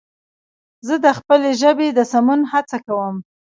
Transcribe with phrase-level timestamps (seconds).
[0.87, 3.15] زه د خپلې ژبې د سمون هڅه کوم